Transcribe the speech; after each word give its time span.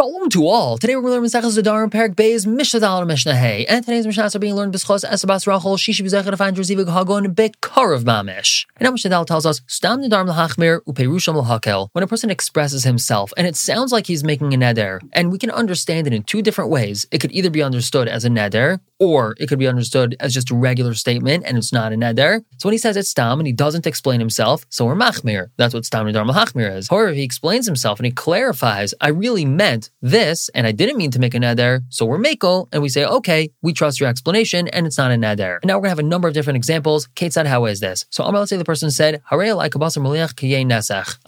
Shalom 0.00 0.30
to 0.30 0.46
all. 0.46 0.78
Today 0.78 0.96
we're 0.96 1.02
going 1.02 1.12
to 1.12 1.20
learn 1.20 1.44
Maseches 1.44 1.62
Zadar 1.62 1.82
and 1.82 1.92
Perik 1.92 2.14
Beis 2.14 2.46
Mishnah 2.46 2.80
Dal 2.80 3.00
and 3.00 3.08
Mishnah 3.08 3.36
Hey. 3.36 3.66
And 3.66 3.84
today's 3.84 4.06
Mishnahs 4.06 4.34
are 4.34 4.38
being 4.38 4.54
learned 4.54 4.72
B'schos 4.72 5.04
Esabas 5.04 5.46
Rachel 5.46 5.76
Shishi 5.76 6.02
B'zechah 6.02 6.30
to 6.30 6.38
find 6.38 6.56
Rezivig 6.56 6.90
Hagon 6.90 7.34
Bekarav 7.34 8.04
Mamish. 8.04 8.64
And 8.76 8.86
now 8.86 8.92
Mishnah 8.92 9.10
Dal 9.10 9.26
tells 9.26 9.44
us 9.44 9.60
Stam 9.66 10.00
Nadarm 10.00 10.32
Lahachmir 10.32 10.80
Uperusham 10.84 11.34
Lahakel. 11.44 11.88
When 11.92 12.02
a 12.02 12.06
person 12.06 12.30
expresses 12.30 12.84
himself 12.84 13.34
and 13.36 13.46
it 13.46 13.56
sounds 13.56 13.92
like 13.92 14.06
he's 14.06 14.24
making 14.24 14.54
a 14.54 14.56
neder, 14.56 15.00
and 15.12 15.30
we 15.30 15.36
can 15.36 15.50
understand 15.50 16.06
it 16.06 16.14
in 16.14 16.22
two 16.22 16.40
different 16.40 16.70
ways. 16.70 17.04
It 17.10 17.18
could 17.18 17.32
either 17.32 17.50
be 17.50 17.62
understood 17.62 18.08
as 18.08 18.24
a 18.24 18.30
neder, 18.30 18.80
or 19.00 19.34
it 19.38 19.48
could 19.48 19.58
be 19.58 19.66
understood 19.66 20.14
as 20.20 20.34
just 20.34 20.50
a 20.50 20.54
regular 20.54 20.94
statement 20.94 21.44
and 21.46 21.56
it's 21.56 21.72
not 21.72 21.92
a 21.92 21.96
neder. 21.96 22.44
So 22.58 22.68
when 22.68 22.72
he 22.72 22.78
says 22.78 22.96
it's 22.96 23.08
Stam 23.08 23.40
and 23.40 23.46
he 23.46 23.52
doesn't 23.52 23.86
explain 23.86 24.20
himself, 24.20 24.66
so 24.68 24.84
we're 24.84 24.94
Machmir. 24.94 25.48
That's 25.56 25.74
what 25.74 25.86
Stam 25.86 26.06
Nadarm 26.06 26.30
Lahachmir 26.30 26.76
is. 26.76 26.88
However, 26.88 27.08
if 27.08 27.16
he 27.16 27.22
explains 27.22 27.66
himself 27.66 27.98
and 27.98 28.06
he 28.06 28.12
clarifies, 28.12 28.94
I 29.00 29.08
really 29.08 29.44
meant 29.44 29.90
this, 30.02 30.50
and 30.50 30.66
I 30.66 30.72
didn't 30.72 30.98
mean 30.98 31.10
to 31.12 31.18
make 31.18 31.34
a 31.34 31.38
neder, 31.38 31.82
so 31.88 32.04
we're 32.04 32.18
makel, 32.18 32.68
and 32.72 32.82
we 32.82 32.88
say, 32.90 33.04
okay, 33.04 33.50
we 33.62 33.72
trust 33.72 33.98
your 34.00 34.08
explanation, 34.08 34.68
and 34.68 34.86
it's 34.86 34.98
not 34.98 35.10
a 35.10 35.14
neder. 35.14 35.58
And 35.62 35.68
now 35.68 35.76
we're 35.76 35.82
gonna 35.82 35.90
have 35.90 35.98
a 35.98 36.02
number 36.02 36.28
of 36.28 36.34
different 36.34 36.58
examples. 36.58 37.08
Kate 37.14 37.32
said, 37.32 37.46
how 37.46 37.64
is 37.64 37.80
this? 37.80 38.04
So 38.10 38.24
Amar, 38.24 38.40
let's 38.40 38.50
say 38.50 38.58
the 38.58 38.64
person 38.64 38.90
said, 38.90 39.22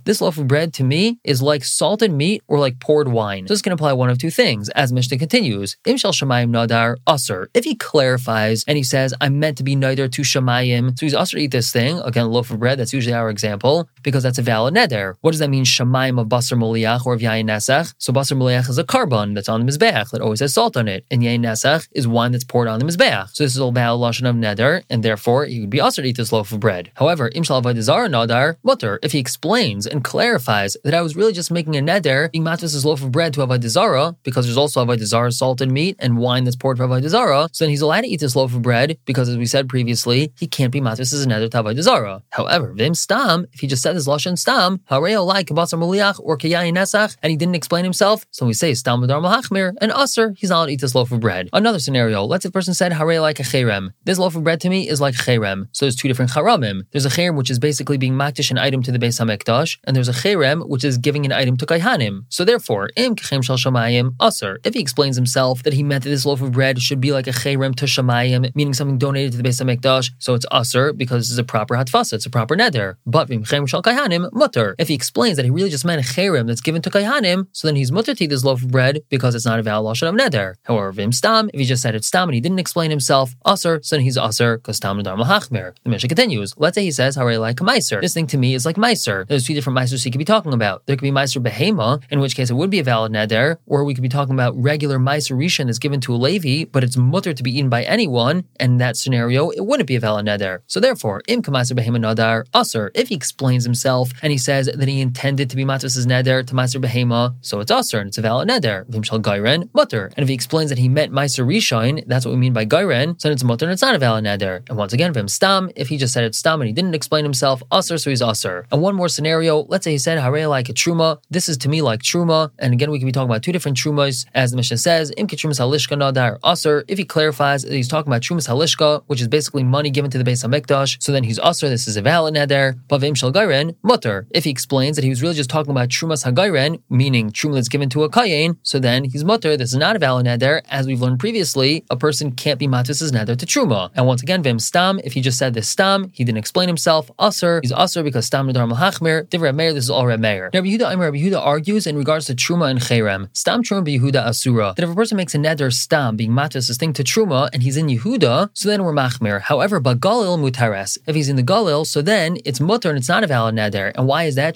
This 0.05 0.21
loaf 0.21 0.39
of 0.39 0.47
bread 0.47 0.75
to 0.75 0.85
me 0.85 1.19
is 1.25 1.41
like 1.41 1.65
salted 1.65 2.13
meat 2.13 2.43
or 2.49 2.59
like 2.59 2.81
poured 2.81 3.09
wine. 3.09 3.47
So 3.47 3.55
this 3.55 3.63
can 3.63 3.73
apply 3.73 3.95
one 3.95 4.11
of 4.11 4.19
two 4.19 4.31
things, 4.31 4.69
as 4.71 4.93
Mishnah 4.93 5.19
continues. 5.19 5.77
Im 5.87 5.97
shel 5.97 6.13
shamayim 6.13 6.51
nadar 6.51 6.97
usr. 7.07 7.47
If 7.63 7.67
he 7.67 7.77
clarifies 7.77 8.65
and 8.67 8.77
he 8.77 8.83
says, 8.83 9.15
I'm 9.21 9.39
meant 9.39 9.57
to 9.59 9.63
be 9.63 9.77
neder 9.77 10.11
to 10.11 10.23
shamayim, 10.23 10.99
so 10.99 11.07
he's 11.07 11.15
also 11.15 11.37
to 11.37 11.43
eat 11.45 11.53
this 11.53 11.71
thing, 11.71 12.01
again, 12.01 12.29
loaf 12.29 12.51
of 12.51 12.59
bread, 12.59 12.77
that's 12.77 12.93
usually 12.93 13.15
our 13.15 13.31
example, 13.31 13.89
because 14.03 14.25
that's 14.25 14.39
a 14.39 14.43
valid 14.43 14.75
neder. 14.75 15.15
What 15.21 15.31
does 15.31 15.39
that 15.39 15.49
mean, 15.49 15.65
shamayim 15.65 16.21
of 16.21 16.27
basar 16.27 16.59
moliach 16.59 17.07
or 17.07 17.15
of 17.15 17.21
yayin 17.21 17.45
nesach? 17.45 17.95
So 17.99 18.13
basar 18.13 18.37
Meleach 18.37 18.69
is 18.69 18.79
a 18.79 18.83
korban 18.83 19.37
that's 19.37 19.49
on 19.49 19.65
the 19.65 19.71
Mizbeach 19.71 20.11
that 20.11 20.21
always 20.21 20.41
has 20.41 20.55
salt 20.55 20.77
on 20.77 20.89
it. 20.89 21.05
And 21.09 21.23
Yain 21.23 21.39
Nesach 21.39 21.87
is 21.93 22.09
wine 22.09 22.33
that's 22.33 22.43
poured 22.43 22.67
on 22.67 22.81
the 22.81 22.85
Mizbeach. 22.85 23.29
So 23.33 23.45
this 23.45 23.55
is 23.55 23.61
all 23.61 23.71
valid 23.71 24.01
Lashon 24.01 24.29
of 24.29 24.35
Neder, 24.35 24.83
and 24.91 25.05
therefore 25.05 25.45
he 25.47 25.61
would 25.61 25.71
be 25.71 25.81
also 25.81 26.03
to 26.03 26.09
eat 26.09 26.17
this 26.17 26.33
loaf 26.33 26.51
of 26.51 26.59
bread. 26.59 26.91
However, 26.97 27.31
Imshal 27.31 27.63
Avaydazar 27.63 28.11
Nadar, 28.11 28.57
Mutter, 28.65 28.99
if 29.05 29.13
he 29.13 29.21
explains 29.21 29.87
and 29.87 30.03
clarifies 30.03 30.77
that 30.83 30.95
I 30.95 31.01
was 31.01 31.15
really 31.15 31.33
just 31.33 31.53
making 31.53 31.77
a 31.77 31.81
Neder, 31.81 32.33
being 32.33 32.43
matras 32.43 32.73
this 32.73 32.85
loaf 32.85 33.03
of 33.03 33.13
bread 33.13 33.35
to 33.35 33.41
Avaydazara, 33.47 34.17
because 34.25 34.47
there's 34.47 34.57
also 34.57 34.85
Avaydazara 34.85 35.33
salted 35.33 35.71
meat 35.71 35.95
and 36.01 36.19
wine 36.19 36.43
that's 36.43 36.57
poured 36.57 36.79
for 36.79 36.89
Avaydazara, 36.89 37.52
so 37.53 37.65
then 37.65 37.71
he's 37.71 37.83
allowed 37.83 38.03
to 38.03 38.09
eat 38.09 38.21
this 38.21 38.35
loaf 38.35 38.55
of 38.55 38.63
bread, 38.63 38.99
because 39.05 39.29
as 39.29 39.37
we 39.37 39.47
said 39.47 39.69
previously, 39.69 40.33
he 40.39 40.47
can't 40.47 40.73
be 40.73 40.81
matras 40.81 41.13
as 41.13 41.25
a 41.25 41.29
Neder 41.29 41.51
to 41.51 41.63
Avaydazara. 41.63 42.23
However, 42.31 42.73
Vim 42.73 42.95
Stam, 42.95 43.47
if 43.53 43.61
he 43.61 43.67
just 43.67 43.83
said 43.83 43.95
this 43.95 44.09
Lashon 44.09 44.39
Stam, 44.39 44.79
Hareo 44.91 45.25
like 45.25 45.47
Kabasar 45.47 45.79
Muliach 45.79 46.19
or 46.21 46.37
Kayayin 46.37 46.75
Nesach, 46.75 47.17
and 47.23 47.31
he 47.31 47.37
didn't 47.37 47.55
explain 47.55 47.85
himself, 47.85 48.27
so 48.31 48.47
we 48.47 48.53
say 48.53 48.75
Stam 48.75 49.01
Madar 49.01 49.21
Malachmir, 49.21 49.75
and 49.81 49.93
Aser, 49.93 50.35
he's 50.37 50.51
not 50.51 50.57
allowed 50.57 50.67
to 50.67 50.73
eat 50.73 50.81
this 50.81 50.95
loaf 50.95 51.13
of 51.13 51.21
bread. 51.21 51.49
Another 51.53 51.79
scenario, 51.79 52.25
let's 52.25 52.43
say 52.43 52.49
the 52.49 52.53
person 52.53 52.75
said 52.75 52.93
Hare 52.93 53.21
like 53.21 53.41
a 53.41 53.43
cherem. 53.43 53.91
This 54.05 54.19
loaf 54.19 54.35
of 54.35 54.45
bread 54.45 54.61
to 54.63 54.69
me 54.69 54.89
is 54.89 55.01
like 55.01 55.15
cherem. 55.15 55.69
So 55.73 55.85
there's 55.85 55.97
two 55.97 56.09
different 56.09 56.31
charamim. 56.33 56.87
There's 56.91 57.07
a 57.07 57.11
cherem 57.11 57.37
which 57.37 57.51
is 57.51 57.59
basically 57.59 57.99
being 57.99 58.15
makdish 58.15 58.51
an 58.51 58.59
item 58.59 58.83
to 58.83 58.93
the 58.93 58.99
Beis 58.99 59.21
Hamikdash, 59.21 59.79
and 59.85 59.95
there's 59.95 60.09
a 60.09 60.13
cherem 60.13 60.69
which 60.69 60.85
is 60.85 60.99
giving 60.99 61.25
an 61.25 61.33
item 61.33 61.57
to 61.59 61.67
Kaihanim. 61.67 62.25
So 62.29 62.45
therefore, 62.45 62.91
im 62.97 63.17
kechem 63.17 63.43
shal 63.45 63.57
shamayim 63.57 64.15
Aser. 64.21 64.59
If 64.65 64.75
he 64.75 64.81
explains 64.81 65.17
himself 65.17 65.63
that 65.65 65.73
he 65.73 65.83
meant 65.83 66.05
that 66.05 66.11
this 66.11 66.25
loaf 66.25 66.41
of 66.41 66.53
bread 66.53 66.81
should 66.81 67.01
be 67.01 67.13
like 67.13 67.27
a 67.27 67.33
cherem 67.43 67.75
to 67.77 67.87
shamayim, 67.87 68.55
meaning 68.55 68.75
something 68.75 68.99
donated 68.99 69.33
to 69.33 69.39
the 69.39 69.49
Beis 69.49 69.61
Hamikdash, 69.63 70.11
so 70.19 70.35
it's 70.35 70.47
Aser 70.53 70.93
because 70.93 71.25
this 71.25 71.31
is 71.31 71.39
a 71.39 71.45
proper 71.45 71.75
hatfasa, 71.75 72.15
it's 72.15 72.27
a 72.27 72.31
proper 72.31 72.57
neder. 72.57 72.97
But 73.07 73.29
vim 73.29 73.45
shal 73.67 73.83
Kaihanim 73.83 74.33
mutter. 74.33 74.75
If 74.79 74.89
he 74.89 74.95
explains 74.95 75.37
that 75.37 75.45
he 75.45 75.51
really 75.51 75.71
just 75.71 75.85
meant 75.85 76.03
cherem 76.03 76.47
that's 76.47 76.61
given 76.61 76.83
to 76.83 76.91
Kaihanim, 76.91 77.47
so 77.53 77.69
then 77.69 77.77
he's 77.77 77.93
mutter 77.93 78.15
to 78.15 78.25
eat 78.25 78.29
this 78.29 78.45
loaf 78.45 78.63
of 78.63 78.71
bread 78.71 79.01
because 79.09 79.35
it's 79.35 79.47
not 79.47 79.59
a 79.59 79.63
valid 79.63 79.85
lashon 79.87 80.09
of 80.09 80.15
neder. 80.15 80.55
However, 80.65 80.93
vim 80.93 81.13
stam, 81.13 81.51
if 81.53 81.61
he 81.61 81.67
just 81.67 81.83
said 81.83 81.95
it's 81.95 82.07
stam 82.07 82.29
and 82.29 82.35
he 82.35 82.41
didn't 82.41 82.59
explain 82.59 82.91
himself, 82.91 83.35
aser, 83.47 83.81
so 83.83 83.97
then 83.97 84.05
he's 84.05 84.19
aser 84.19 84.59
because 84.59 84.77
stam 84.77 84.99
nadar 84.99 85.17
malachmer. 85.17 85.75
The 85.85 85.91
Mishnah 85.91 86.09
continues. 86.09 86.55
Let's 86.57 86.75
say 86.75 86.85
he 86.85 86.91
says, 86.91 87.17
"How 87.17 87.27
are 87.27 87.33
you 87.33 87.39
like 87.39 87.57
meiser." 87.57 88.01
This 88.01 88.15
thing 88.15 88.27
to 88.29 88.39
me 88.39 88.55
is 88.55 88.65
like 88.67 88.77
meiser. 88.77 89.27
There's 89.27 89.47
two 89.47 89.55
different 89.55 89.79
meisers 89.79 90.05
he 90.05 90.11
could 90.11 90.19
be 90.19 90.25
talking 90.25 90.53
about. 90.53 90.87
There 90.87 90.97
could 90.97 91.03
be 91.03 91.11
meiser 91.11 91.43
behema, 91.43 92.03
in 92.11 92.21
which 92.21 92.35
case 92.37 92.51
it 92.51 92.55
would 92.55 92.71
be 92.71 92.79
a 92.79 92.85
valid 92.85 93.13
neder, 93.13 93.57
or 93.67 93.85
we 93.85 93.95
could 93.95 94.03
be 94.03 94.09
talking 94.09 94.35
about 94.35 94.61
regular 94.61 94.99
meiser 94.99 95.37
rishon 95.37 95.67
that's 95.67 95.79
given 95.79 96.01
to 96.03 96.15
a 96.15 96.17
levi, 96.17 96.65
but 96.71 96.85
it's 96.85 96.97
mutter 96.97 97.32
to 97.37 97.43
be 97.43 97.57
eaten 97.57 97.71
by 97.71 97.83
anyone. 97.85 98.45
And 98.59 98.73
in 98.73 98.79
that 98.79 98.97
scenario, 98.97 99.51
it 99.51 99.65
wouldn't 99.65 99.87
be 99.87 99.97
a 99.97 100.01
valid 100.01 100.27
neder. 100.27 100.61
So 100.67 100.81
therefore, 100.81 101.23
im 101.29 101.43
kameiser 101.43 101.75
behema 101.79 102.01
nadar 102.01 102.45
aser. 102.55 102.91
If 102.95 103.09
he 103.09 103.15
explains 103.15 103.65
himself 103.65 104.11
and 104.23 104.33
he 104.33 104.39
says 104.39 104.67
that 104.67 104.89
he 104.89 105.01
intended 105.01 105.51
to 105.51 105.57
be 105.57 105.65
matzvah's 105.65 106.07
neder 106.07 106.47
to 106.47 106.55
meiser 106.55 106.81
behema, 106.83 107.35
so 107.41 107.61
it's 107.61 107.71
aser 107.71 108.01
and 108.01 108.09
it's 108.09 108.19
a 108.19 108.23
valid 108.23 108.49
neder. 108.49 108.85
Vimshal 108.87 109.21
gairen 109.21 109.69
mutter. 109.75 110.11
And 110.17 110.23
if 110.23 110.29
he 110.29 110.35
explains 110.35 110.71
that 110.71 110.79
he 110.79 110.89
meant 110.89 111.13
meiser 111.13 111.45
rishon, 111.47 112.05
that's 112.07 112.25
what 112.25 112.33
we 112.33 112.39
mean 112.39 112.53
by 112.53 112.65
gairen, 112.67 113.21
so 113.21 113.31
it's 113.31 113.45
mutter 113.45 113.67
and 113.67 113.73
it's 113.73 113.83
not 113.83 113.95
a 113.95 113.99
valid 113.99 114.25
neder. 114.25 114.69
And 114.69 114.79
once 114.79 114.93
again, 114.93 115.13
vim 115.13 115.29
stam. 115.29 115.71
If 115.77 115.89
he 115.89 115.97
just 115.97 116.13
said 116.13 116.25
it's 116.25 116.39
stam 116.39 116.61
and 116.61 116.69
he 116.69 116.73
didn't 116.73 116.95
explain 116.95 117.25
himself, 117.25 117.63
aser, 117.73 117.99
so 117.99 118.11
he's 118.11 118.23
aser. 118.23 118.67
And 118.71 118.81
one 118.81 118.95
more 118.95 119.09
scenario. 119.09 119.65
Let's 119.69 119.85
say 119.85 119.93
he 119.93 119.99
said 119.99 120.19
hare 120.19 120.47
like 120.47 120.69
a 120.69 120.73
truma. 120.73 121.19
This 121.31 121.49
is 121.49 121.57
to 121.59 121.69
me 121.69 121.83
like 121.83 122.03
truma. 122.03 122.51
And 122.59 122.73
again, 122.73 122.91
we 122.91 122.99
can 122.99 123.07
be 123.07 123.13
talking 123.13 123.31
about 123.31 123.43
two 123.43 123.53
different 123.53 123.77
trumas, 123.77 124.27
as 124.35 124.51
the 124.51 124.57
Mishnah 124.57 124.79
says. 124.79 125.13
Im 125.17 125.27
trumas 125.27 125.61
halishka 125.61 125.97
nadar 125.99 126.39
aser. 126.45 126.85
If 126.89 126.99
he 126.99 127.05
clarifies 127.13 127.63
that 127.63 127.75
he's 127.75 127.89
talking 127.89 128.11
about 128.11 128.23
trumas 128.23 128.49
halishka, 128.49 129.03
which 129.07 129.21
is 129.21 129.29
basically 129.29 129.63
money 129.63 129.91
given 129.91 130.11
to 130.11 130.17
the 130.17 130.25
Beis 130.25 130.43
Hamikdash, 130.45 130.97
so 130.99 131.13
then 131.13 131.25
he's 131.25 131.39
aser. 131.41 131.69
This 131.69 131.87
is 131.87 131.99
a 131.99 132.03
valid 132.03 132.35
neder. 132.35 132.79
But 132.89 133.03
vim 133.03 133.15
shal 133.15 133.31
gairen 133.31 133.77
mutter. 133.83 134.27
If 134.31 134.45
he 134.45 134.51
explains 134.51 134.97
that 134.97 135.05
he 135.05 135.11
was 135.11 135.21
really 135.21 135.35
just 135.35 135.51
talking 135.51 135.71
about 135.71 135.91
trumas 135.91 136.25
hagairen, 136.25 136.81
meaning 136.89 137.31
truma 137.31 137.55
that's 137.57 137.69
given 137.69 137.91
to 137.91 138.05
a 138.05 138.09
kayin, 138.09 138.57
so 138.63 138.79
then 138.79 139.05
he's 139.05 139.25
mutter. 139.25 139.59
This 139.59 139.73
is 139.75 139.79
not 139.79 139.95
a 139.95 139.99
valid 139.99 140.25
neder. 140.25 140.63
As 140.71 140.87
we've 140.87 141.03
learned 141.03 141.19
previously, 141.19 141.85
a 141.91 141.97
person 141.97 142.33
can't 142.33 142.59
be 142.59 142.67
matis 142.67 143.03
as 143.03 143.13
neder 143.13 143.37
to 143.37 143.45
truma. 143.45 143.91
And 143.95 144.07
once 144.07 144.23
again, 144.23 144.43
vim 144.43 144.59
stam. 144.59 144.99
If 145.05 145.13
he 145.13 145.21
just 145.21 145.39
said 145.39 145.53
this 145.53 145.69
stam, 145.69 146.11
he 146.15 146.25
didn't 146.25 146.39
explain 146.39 146.69
himself. 146.69 147.11
Aser, 147.21 147.61
he's 147.63 147.73
aser 147.73 148.03
because 148.03 148.25
stam 148.25 148.49
nadar 148.49 148.67
malachmir. 148.67 149.29
Divrei 149.29 149.55
Meir, 149.55 149.75
this 149.75 149.85
is 149.85 149.91
all 149.91 150.07
Reb 150.07 150.21
Meir. 150.21 150.49
Now, 150.55 150.63
Yehuda, 150.63 150.99
Rabbi 150.99 151.19
Yehuda 151.19 151.39
argues 151.39 151.87
in 151.87 151.95
regards 151.99 152.25
to 152.29 152.35
truma 152.35 152.71
and 152.71 152.81
cherem. 152.81 153.29
Stam 153.37 153.63
truma 153.63 153.87
Yehuda 153.87 154.25
asura. 154.25 154.73
That 154.77 154.85
if 154.85 154.91
a 154.91 154.95
person 154.95 155.19
makes 155.19 155.35
a 155.35 155.39
neder 155.39 155.71
stam 155.71 156.17
being 156.17 156.31
matis 156.31 156.69
this 156.69 156.79
thing 156.79 156.95
to 156.95 157.02
truma 157.03 157.49
and 157.53 157.63
he's 157.63 157.77
in 157.77 157.87
Yehuda, 157.87 158.51
so 158.55 158.69
then 158.69 158.83
we're 158.83 158.93
machmir. 158.93 159.41
However, 159.41 159.81
but 159.81 160.01
galil 160.01 160.39
mutares. 160.39 160.99
If 161.07 161.15
he's 161.15 161.29
in 161.29 161.37
the 161.37 161.43
galil, 161.43 161.87
so 161.87 162.03
then 162.03 162.39
it's 162.45 162.61
mutter 162.61 162.89
and 162.89 162.99
it's 162.99 163.09
not 163.09 163.25
a 163.25 163.27
valid 163.27 163.55
neder. 163.55 163.93
And 163.95 164.07
why 164.07 164.25
is 164.25 164.35
that? 164.37 164.53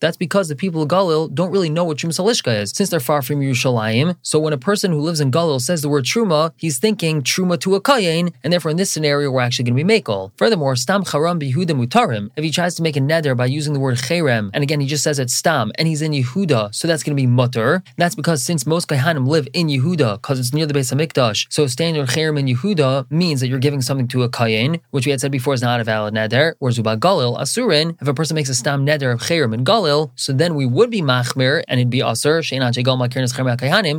That's 0.00 0.16
because 0.16 0.48
the 0.48 0.56
people 0.56 0.82
of 0.82 0.88
Galil 0.88 1.34
don't 1.34 1.50
really 1.50 1.70
know 1.70 1.84
what 1.84 1.98
trumas 1.98 2.18
halishka 2.18 2.62
is, 2.62 2.70
since 2.70 2.88
they're 2.90 3.00
far 3.00 3.22
from 3.22 3.40
Yerushalayim. 3.40 4.16
So 4.22 4.38
when 4.38 4.52
a 4.52 4.58
person 4.58 4.92
who 4.92 5.00
lives 5.00 5.20
in 5.20 5.30
Galil 5.30 5.60
says 5.60 5.82
the 5.82 5.88
word 5.88 6.04
truma, 6.04 6.52
he's 6.56 6.78
thinking 6.78 7.22
truma 7.22 7.58
to 7.60 7.74
a 7.74 7.80
kayin, 7.80 8.32
and 8.42 8.52
therefore 8.52 8.70
in 8.70 8.76
this 8.76 8.90
scenario 8.90 9.30
we're 9.30 9.40
actually 9.40 9.64
going 9.64 9.76
to 9.76 9.84
be 9.84 10.00
makel. 10.00 10.32
Furthermore, 10.36 10.76
stam 10.76 11.04
charam 11.04 11.40
bihuda 11.40 11.70
mutarim. 11.70 12.30
If 12.36 12.44
he 12.44 12.50
tries 12.50 12.74
to 12.76 12.82
make 12.82 12.96
a 12.96 13.00
neder 13.00 13.36
by 13.36 13.46
using 13.46 13.72
the 13.72 13.80
word 13.80 13.96
cherem, 13.96 14.50
and 14.52 14.62
again 14.62 14.80
he 14.80 14.86
just 14.86 15.04
says 15.04 15.18
it's 15.18 15.34
stam, 15.34 15.72
and 15.76 15.86
he's 15.88 16.02
in 16.02 16.12
Yehuda, 16.12 16.74
so 16.74 16.88
that's 16.88 17.02
going 17.02 17.16
to 17.16 17.20
be 17.20 17.26
mutter. 17.26 17.82
That's 17.96 18.14
because 18.14 18.42
since 18.42 18.66
most 18.66 18.88
kaihanim 18.88 19.26
live 19.26 19.48
in 19.52 19.68
Yehuda, 19.68 20.16
because 20.16 20.38
it's 20.38 20.49
near 20.54 20.66
the 20.66 20.74
base 20.74 20.92
of 20.92 20.98
Hamikdash, 20.98 21.46
so 21.50 21.66
standard 21.66 22.08
cherem 22.08 22.38
in 22.38 22.46
Yehuda 22.46 23.10
means 23.10 23.40
that 23.40 23.48
you're 23.48 23.58
giving 23.58 23.80
something 23.80 24.08
to 24.08 24.22
a 24.22 24.28
kayin, 24.28 24.80
which 24.90 25.06
we 25.06 25.10
had 25.10 25.20
said 25.20 25.32
before 25.32 25.54
is 25.54 25.62
not 25.62 25.80
a 25.80 25.84
valid 25.84 26.14
neder. 26.14 26.54
Whereas 26.58 26.78
uba 26.78 26.96
Galil 26.96 27.38
asurin, 27.38 27.96
if 28.00 28.08
a 28.08 28.14
person 28.14 28.34
makes 28.34 28.48
a 28.48 28.54
stam 28.54 28.86
neder 28.86 29.12
of 29.12 29.20
cherem 29.20 29.54
in 29.54 29.64
Galil, 29.64 30.10
so 30.14 30.32
then 30.32 30.54
we 30.54 30.66
would 30.66 30.90
be 30.90 31.02
machmir, 31.02 31.62
and 31.68 31.80
it'd 31.80 31.90
be 31.90 32.00
asur 32.00 32.42
she'enan 32.42 32.72
shegal 32.72 32.96
makirnas 32.98 33.30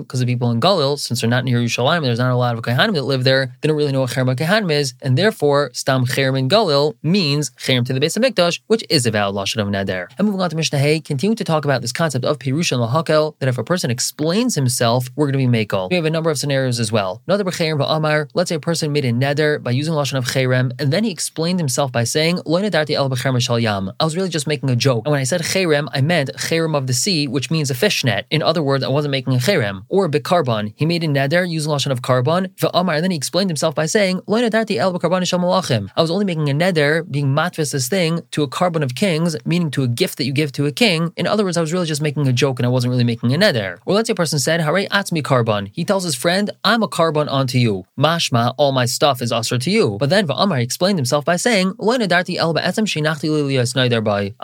because 0.07 0.19
the 0.19 0.25
people 0.25 0.51
in 0.51 0.59
Galil, 0.59 0.97
since 1.00 1.22
they're 1.22 1.29
not 1.29 1.45
near 1.45 1.59
Yerushalayim, 1.59 2.03
there's 2.03 2.19
not 2.19 2.31
a 2.31 2.35
lot 2.35 2.56
of 2.56 2.63
kaihanim 2.63 2.94
that 2.94 3.03
live 3.03 3.23
there. 3.23 3.56
They 3.61 3.67
don't 3.67 3.78
really 3.78 3.91
know 3.91 4.01
what 4.01 4.11
cherem 4.11 4.35
kaihanim 4.35 4.72
is, 4.72 4.94
and 5.01 5.17
therefore 5.17 5.72
stam 5.73 6.06
cherem 6.06 6.38
in 6.38 6.50
Galil 6.50 6.95
means 7.03 7.51
cherem 7.51 7.85
to 7.85 7.94
the 7.94 8.00
base 8.00 8.16
of 8.17 8.23
Hamikdash, 8.23 8.59
which 8.67 8.84
is 8.90 9.06
a 9.06 9.11
valid 9.11 9.35
lashon 9.35 9.61
of 9.61 9.67
neder. 9.67 10.07
And 10.17 10.28
moving 10.28 10.41
on 10.41 10.50
to 10.50 10.56
Mishnah 10.56 10.79
Hay, 10.79 11.00
continue 11.00 11.35
to 11.35 11.44
talk 11.44 11.66
about 11.66 11.81
this 11.81 11.91
concept 11.91 12.25
of 12.25 12.40
pirusha 12.40 12.73
and 12.73 12.81
lahakel, 12.81 13.35
that 13.40 13.50
if 13.50 13.57
a 13.57 13.63
person 13.63 13.91
explains 13.91 14.55
himself, 14.55 15.09
we're 15.16 15.31
going 15.31 15.47
to 15.47 15.52
be 15.52 15.66
makel. 15.66 15.90
We 15.90 15.96
have 15.96 16.05
a 16.05 16.09
number 16.09 16.29
of 16.29 16.37
scenarios 16.41 16.79
as 16.79 16.91
well. 16.91 17.22
Another 17.28 17.46
b'cherem 17.46 17.79
ba'amar, 17.79 18.29
let's 18.34 18.49
say 18.49 18.55
a 18.55 18.59
person 18.59 18.91
made 18.91 19.05
a 19.05 19.11
neder 19.11 19.61
by 19.61 19.72
using 19.72 19.93
lashon 19.93 20.17
of 20.17 20.26
cherem, 20.26 20.72
and 20.79 20.91
then 20.91 21.03
he 21.03 21.11
explained 21.11 21.59
himself 21.59 21.91
by 21.91 22.03
saying, 22.03 22.40
lo 22.46 22.61
nedarti 22.61 22.96
el 22.96 23.09
b'cherem 23.09 23.61
yam. 23.61 23.91
I 23.99 24.03
was 24.03 24.16
really 24.16 24.29
just 24.29 24.47
making 24.47 24.70
a 24.70 24.76
joke. 24.76 25.05
And 25.05 25.11
when 25.11 25.22
I 25.22 25.23
said 25.23 25.41
cherem, 25.41 25.88
I 25.93 26.02
meant 26.02 26.32
cherem 26.35 26.76
of 26.76 26.88
the 26.88 26.93
sea, 26.93 27.28
which 27.28 27.49
means 27.49 27.72
a 27.72 27.76
fishnet. 27.76 28.26
In 28.29 28.41
other 28.41 28.64
words, 28.64 28.84
I 28.84 28.90
wasn't 28.90 29.11
making 29.11 29.34
a 29.34 29.38
cherem. 29.38 29.85
Or 29.90 30.09
bikarbon. 30.09 30.73
He 30.76 30.85
made 30.85 31.03
a 31.03 31.08
neder 31.08 31.49
using 31.49 31.72
lashon 31.72 31.91
of 31.91 32.02
korban, 32.02 32.47
v'amar, 32.55 32.96
and 32.96 33.03
then 33.03 33.11
he 33.11 33.17
explained 33.17 33.49
himself 33.49 33.76
by 33.76 33.85
saying, 33.85 34.22
lo 34.28 34.41
nedarti 34.41 34.78
el 34.78 34.93
b'karbon 34.93 35.22
malachim. 35.40 35.90
I 35.96 36.02
was 36.02 36.11
only 36.11 36.26
making 36.26 36.49
a 36.49 36.53
neder, 36.53 37.09
being 37.09 37.28
matvis 37.28 37.72
this 37.72 37.88
thing, 37.88 38.22
to 38.32 38.43
a 38.43 38.47
korban 38.47 38.84
of 38.84 38.96
kings, 38.96 39.35
meaning 39.46 39.72
to 39.72 39.84
a 39.84 39.88
gift 39.88 40.17
that 40.17 40.26
you 40.26 40.34
give 40.34 40.52
to 40.53 40.66
a 40.66 40.72
king. 40.72 41.14
In 41.16 41.28
other 41.28 41.43
words, 41.43 41.58
I 41.58 41.61
was 41.61 41.73
really 41.73 41.85
just 41.85 42.02
making 42.02 42.28
a 42.28 42.34
joke 42.34 42.59
and 42.59 42.66
I 42.66 42.70
wasn't 42.70 42.91
really 42.91 43.03
making 43.03 43.34
a 43.34 43.38
neder. 43.38 43.79
Or 43.85 43.93
let's 43.93 44.08
say 44.08 44.14
a 44.14 44.16
person 44.16 44.40
said, 44.40 44.61
Hare 44.61 44.88
atzmi 44.88 45.22
korban. 45.22 45.70
He 45.73 45.85
tells 45.85 46.03
his 46.03 46.16
friend 46.16 46.30
friend, 46.31 46.49
I'm 46.63 46.81
a 46.81 46.87
korban 46.87 47.29
onto 47.29 47.57
you. 47.57 47.83
Mashma, 47.99 48.53
all 48.57 48.72
my 48.72 48.85
stuff 48.85 49.22
is 49.22 49.33
usher 49.33 49.57
to 49.57 49.69
you. 49.69 49.97
But 49.99 50.09
then 50.09 50.28
Va'amar 50.28 50.61
explained 50.61 50.97
himself 50.97 51.25
by 51.25 51.35
saying, 51.35 51.73
I 51.78 51.83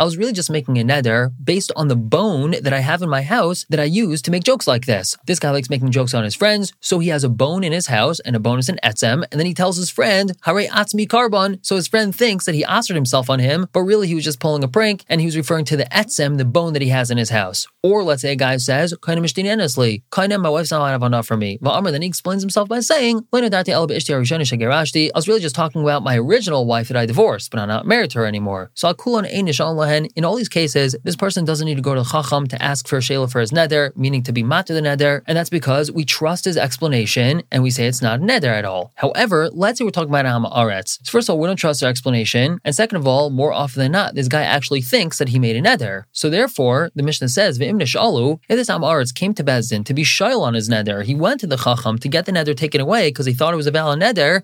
was 0.04 0.18
really 0.18 0.34
just 0.34 0.52
making 0.52 0.78
a 0.80 0.84
neder 0.84 1.32
based 1.42 1.72
on 1.78 1.88
the 1.88 1.96
bone 1.96 2.56
that 2.62 2.74
I 2.74 2.80
have 2.80 3.02
in 3.02 3.10
my 3.10 3.22
house 3.22 3.66
that 3.70 3.80
I 3.80 3.86
use 3.86 4.22
to 4.24 4.32
make 4.32 4.44
jokes 4.44 4.68
like 4.68 4.86
this. 4.86 5.16
This 5.28 5.40
guy 5.40 5.52
likes 5.52 5.70
making 5.70 5.92
jokes 5.92 6.14
on 6.14 6.26
his 6.26 6.36
friends, 6.36 6.74
so 6.82 7.00
he 7.00 7.08
has 7.08 7.24
a 7.24 7.30
bone 7.30 7.64
in 7.64 7.72
his 7.72 7.88
house 7.88 8.20
and 8.20 8.36
a 8.36 8.40
bone 8.40 8.60
is 8.60 8.68
in 8.68 8.78
etzem, 8.84 9.24
and 9.32 9.40
then 9.40 9.46
he 9.46 9.54
tells 9.54 9.78
his 9.78 9.90
friend, 9.90 10.34
Hare 10.44 10.68
atzmi 10.68 11.08
korban, 11.08 11.66
so 11.66 11.78
his 11.78 11.88
friend 11.88 12.14
thinks 12.14 12.44
that 12.46 12.56
he 12.56 12.66
ushered 12.66 12.98
himself 12.98 13.30
on 13.30 13.40
him, 13.40 13.66
but 13.72 13.84
really 13.84 14.10
he 14.10 14.16
was 14.16 14.26
just 14.26 14.42
pulling 14.42 14.66
a 14.66 14.68
prank 14.68 15.06
and 15.08 15.22
he 15.22 15.28
was 15.28 15.38
referring 15.38 15.64
to 15.66 15.78
the 15.78 15.86
etzem, 15.86 16.38
the 16.38 16.44
bone 16.44 16.74
that 16.74 16.82
he 16.82 16.90
has 16.90 17.10
in 17.10 17.18
his 17.18 17.30
house. 17.30 17.66
Or 17.82 18.04
let's 18.04 18.24
say 18.24 18.34
a 18.34 18.36
guy 18.36 18.58
says, 18.58 18.94
Kaina 18.94 20.42
my 20.42 20.50
wife's 20.50 20.72
not 20.72 20.88
have 20.88 21.04
enough 21.04 21.28
for 21.28 21.38
me. 21.38 21.60
Va'amr 21.78 21.92
then 21.92 22.02
he 22.02 22.08
explains 22.08 22.42
himself 22.42 22.68
by 22.68 22.80
saying, 22.80 23.26
I 23.34 23.42
was 25.16 25.28
really 25.28 25.40
just 25.40 25.56
talking 25.56 25.82
about 25.82 26.04
my 26.04 26.18
original 26.18 26.66
wife 26.66 26.88
that 26.88 26.98
I 26.98 27.06
divorced, 27.06 27.52
but 27.52 27.60
I'm 27.60 27.68
not 27.68 27.86
married 27.86 28.12
to 28.12 28.20
her 28.20 28.26
anymore. 28.26 28.72
So 28.74 28.90
in 28.90 30.26
all 30.26 30.36
these 30.36 30.50
cases, 30.50 30.96
this 31.04 31.16
person 31.16 31.46
doesn't 31.46 31.66
need 31.66 31.76
to 31.76 31.82
go 31.82 31.96
to 31.96 32.04
Chacham 32.04 32.48
to 32.48 32.62
ask 32.62 32.88
for 32.88 32.98
a 32.98 33.00
shayla 33.00 33.32
for 33.32 33.40
his 33.42 33.52
neder, 33.52 33.96
meaning 33.96 34.24
to 34.24 34.32
be 34.32 34.44
mat 34.44 34.68
to 34.68 34.74
the 34.74 34.82
neder, 34.82 35.22
and 35.28 35.38
that's 35.38 35.50
because 35.50 35.92
we 35.92 36.06
trust 36.06 36.46
his 36.46 36.58
explanation 36.58 37.44
and 37.52 37.64
we 37.64 37.70
say 37.70 37.88
it's 37.88 38.02
not 38.02 38.20
neder 38.20 38.46
at 38.46 38.66
all. 38.66 38.92
However, 38.96 39.50
let's 39.52 39.78
say 39.78 39.86
we're 39.86 39.92
talking 39.92 40.10
about 40.10 40.26
Am 40.26 40.44
Aretz. 40.46 41.00
So 41.04 41.12
first 41.12 41.30
of 41.30 41.34
all, 41.34 41.40
we 41.40 41.48
don't 41.48 41.58
trust 41.58 41.82
their 41.82 41.90
explanation, 41.90 42.60
and 42.64 42.76
second 42.76 42.98
of 42.98 43.08
all, 43.08 43.30
more 43.30 43.54
often 43.54 43.82
than 43.82 43.92
not, 43.92 44.16
this 44.16 44.28
guy 44.28 44.44
actually 44.44 44.82
thinks 44.82 45.18
that 45.20 45.30
he 45.30 45.40
made 45.40 45.56
a 45.56 45.62
neder. 45.62 46.04
So 46.12 46.30
therefore, 46.30 46.92
the 46.96 47.04
Mishnah 47.04 47.30
says, 47.30 47.60
if 47.60 47.78
this 47.78 48.70
Am 48.70 48.82
Aretz 48.82 49.14
came 49.14 49.34
to 49.34 49.44
Bezdin 49.44 49.86
to 49.86 49.94
be 49.94 50.04
shail 50.04 50.42
on 50.42 50.54
his 50.54 50.70
neder, 50.70 51.04
he 51.04 51.16
went 51.16 51.40
to 51.42 51.48
the 51.48 51.58
Chacham 51.68 51.98
to 52.00 52.08
get 52.08 52.26
the 52.26 52.32
neder 52.32 52.56
taken 52.56 52.80
away 52.80 53.10
because 53.10 53.26
he 53.26 53.34
thought 53.34 53.54
it 53.54 53.58
was 53.58 53.68
a 53.68 53.72
valid 53.72 54.00
neder. 54.00 54.42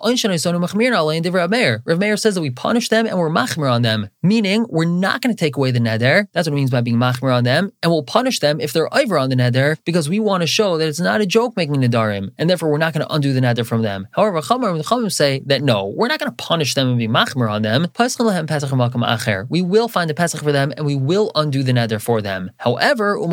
Rav 1.85 1.99
Meir 1.99 2.17
says 2.17 2.35
that 2.35 2.41
we 2.41 2.49
punish 2.49 2.89
them 2.89 3.05
and 3.05 3.17
we're 3.17 3.29
machmir 3.29 3.71
on 3.71 3.81
them, 3.81 4.09
meaning 4.21 4.65
we're 4.69 4.85
not 4.85 5.21
going 5.21 5.33
to 5.33 5.39
take 5.39 5.55
away 5.55 5.71
the 5.71 5.79
neder. 5.79 6.27
That's 6.33 6.47
what 6.47 6.53
it 6.53 6.55
means 6.55 6.71
by 6.71 6.81
being 6.81 6.97
machmir 6.97 7.33
on 7.33 7.43
them, 7.43 7.71
and 7.81 7.91
we'll 7.91 8.03
punish 8.03 8.39
them 8.39 8.59
if 8.59 8.73
they're 8.73 8.93
over 8.93 9.17
on 9.17 9.29
the 9.29 9.35
neder 9.35 9.77
because 9.85 10.09
we 10.09 10.19
want 10.19 10.41
to 10.41 10.47
show 10.47 10.77
that 10.77 10.87
it's 10.87 10.99
not 10.99 11.21
a 11.21 11.25
joke 11.25 11.55
making 11.55 11.75
nedarim, 11.75 12.31
and 12.37 12.49
therefore 12.49 12.69
we're 12.69 12.77
not 12.77 12.93
going 12.93 13.05
to 13.05 13.13
undo 13.13 13.33
the 13.33 13.41
neder 13.41 13.65
from 13.65 13.81
them. 13.81 14.07
However, 14.11 14.41
Chamar 14.41 14.75
and 14.75 14.83
Chamim 14.83 15.11
say 15.11 15.41
that 15.45 15.61
no, 15.61 15.93
we're 15.95 16.07
not 16.07 16.19
going 16.19 16.31
to 16.31 16.35
punish 16.35 16.73
them 16.73 16.89
and 16.89 16.97
be 16.97 17.07
machmir 17.07 17.49
on 17.49 17.61
them. 17.61 17.87
We 19.49 19.61
will 19.61 19.87
find 19.87 20.11
a 20.11 20.13
pesach 20.13 20.41
for 20.41 20.51
them 20.51 20.73
and 20.75 20.85
we 20.85 20.95
will 20.95 21.31
undo 21.35 21.63
the 21.63 21.71
neder 21.71 22.01
for 22.01 22.21
them. 22.21 22.51
However, 22.57 23.19
we're 23.19 23.27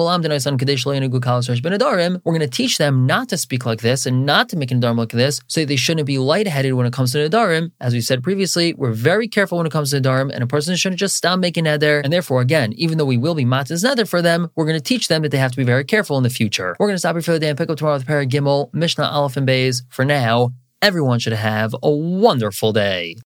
going 2.34 2.40
to 2.40 2.46
teach 2.48 2.78
them 2.78 3.06
not 3.06 3.28
to 3.28 3.36
speak 3.36 3.66
like 3.66 3.79
this 3.80 4.06
and 4.06 4.24
not 4.24 4.48
to 4.50 4.56
make 4.56 4.70
a 4.70 4.74
nedarim 4.74 4.96
like 4.96 5.10
this, 5.10 5.40
so 5.46 5.64
they 5.64 5.76
shouldn't 5.76 6.06
be 6.06 6.18
lightheaded 6.18 6.74
when 6.74 6.86
it 6.86 6.92
comes 6.92 7.12
to 7.12 7.18
nedarim. 7.18 7.72
As 7.80 7.92
we 7.92 8.00
said 8.00 8.22
previously, 8.22 8.74
we're 8.74 8.92
very 8.92 9.28
careful 9.28 9.58
when 9.58 9.66
it 9.66 9.72
comes 9.72 9.90
to 9.90 10.00
nedarim, 10.00 10.30
and 10.32 10.42
a 10.42 10.46
person 10.46 10.76
shouldn't 10.76 10.98
just 10.98 11.16
stop 11.16 11.38
making 11.38 11.64
neder. 11.64 12.02
And 12.02 12.12
therefore, 12.12 12.40
again, 12.40 12.72
even 12.74 12.98
though 12.98 13.04
we 13.04 13.16
will 13.16 13.34
be 13.34 13.44
matzah's 13.44 13.84
neder 13.84 14.08
for 14.08 14.22
them, 14.22 14.50
we're 14.56 14.66
going 14.66 14.78
to 14.78 14.84
teach 14.84 15.08
them 15.08 15.22
that 15.22 15.30
they 15.30 15.38
have 15.38 15.50
to 15.52 15.56
be 15.56 15.64
very 15.64 15.84
careful 15.84 16.16
in 16.16 16.22
the 16.22 16.30
future. 16.30 16.76
We're 16.78 16.86
going 16.86 16.94
to 16.94 17.00
stop 17.00 17.14
here 17.14 17.22
for 17.22 17.32
the 17.32 17.38
day 17.38 17.48
and 17.48 17.58
pick 17.58 17.70
up 17.70 17.76
tomorrow 17.76 17.96
with 17.96 18.06
Parag 18.06 18.30
Gimel, 18.30 18.72
Mishnah 18.72 19.04
Aleph 19.04 19.36
and 19.36 19.46
Bays. 19.46 19.82
For 19.88 20.04
now, 20.04 20.52
everyone 20.82 21.18
should 21.18 21.32
have 21.32 21.74
a 21.82 21.90
wonderful 21.90 22.72
day. 22.72 23.14